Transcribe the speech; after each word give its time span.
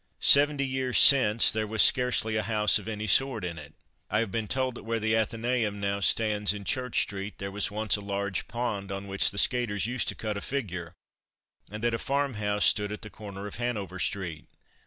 Seventy 0.19 0.65
years 0.65 0.97
since 0.97 1.51
there 1.51 1.67
was 1.67 1.83
scarcely 1.83 2.35
a 2.35 2.41
house 2.41 2.79
of 2.79 2.87
any 2.87 3.05
sort 3.05 3.45
in 3.45 3.59
it. 3.59 3.75
I 4.09 4.17
have 4.17 4.31
been 4.31 4.47
told 4.47 4.73
that 4.73 4.81
where 4.83 4.99
the 4.99 5.15
Athenaeum 5.15 5.79
now 5.79 5.99
stands 5.99 6.53
in 6.53 6.63
Church 6.63 7.01
street, 7.03 7.37
there 7.37 7.51
was 7.51 7.69
once 7.69 7.97
a 7.97 8.01
large 8.01 8.47
pond 8.47 8.91
on 8.91 9.05
which 9.05 9.29
the 9.29 9.37
skaters 9.37 9.85
used 9.85 10.07
to 10.07 10.15
cut 10.15 10.37
a 10.37 10.41
figure, 10.41 10.95
and 11.69 11.83
that 11.83 11.93
a 11.93 11.99
farm 11.99 12.33
house 12.33 12.65
stood 12.65 12.91
at 12.91 13.03
the 13.03 13.11
corner 13.11 13.45
of 13.45 13.57
Hanover 13.57 13.99
street. 13.99 14.47